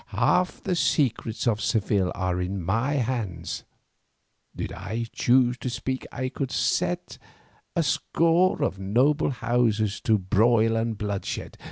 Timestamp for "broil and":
10.17-10.97